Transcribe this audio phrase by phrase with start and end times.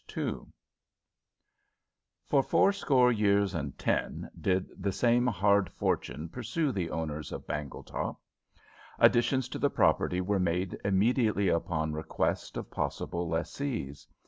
[0.17, 0.39] II
[2.25, 8.17] For fourscore years and ten did the same hard fortune pursue the owners of Bangletop.
[8.97, 14.07] Additions to the property were made immediately upon request of possible lessees.